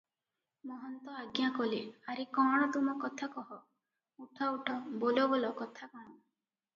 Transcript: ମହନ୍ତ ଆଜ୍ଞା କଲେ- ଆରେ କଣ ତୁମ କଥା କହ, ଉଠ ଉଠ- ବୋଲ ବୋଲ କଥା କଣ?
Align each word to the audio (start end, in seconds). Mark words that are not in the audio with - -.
ମହନ୍ତ 0.67 1.17
ଆଜ୍ଞା 1.23 1.49
କଲେ- 1.57 1.81
ଆରେ 2.13 2.25
କଣ 2.37 2.69
ତୁମ 2.77 2.95
କଥା 3.03 3.29
କହ, 3.35 3.51
ଉଠ 4.25 4.47
ଉଠ- 4.57 4.79
ବୋଲ 5.05 5.27
ବୋଲ 5.35 5.53
କଥା 5.61 5.91
କଣ? 5.93 6.09